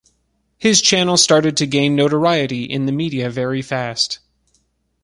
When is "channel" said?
0.81-1.15